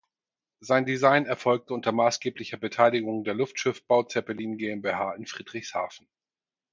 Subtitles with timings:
[0.61, 6.07] Sein Design erfolgte unter maßgeblicher Beteiligung der Luftschiffbau Zeppelin GmbH in Friedrichshafen.